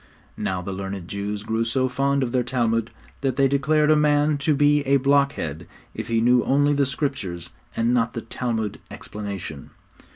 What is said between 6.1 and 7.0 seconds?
knew only the